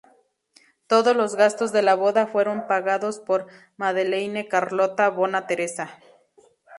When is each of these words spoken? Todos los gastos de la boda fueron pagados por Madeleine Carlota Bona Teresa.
Todos 0.87 1.15
los 1.15 1.35
gastos 1.35 1.71
de 1.71 1.83
la 1.83 1.93
boda 1.93 2.25
fueron 2.25 2.65
pagados 2.65 3.19
por 3.19 3.45
Madeleine 3.77 4.47
Carlota 4.47 5.11
Bona 5.11 5.45
Teresa. 5.45 5.99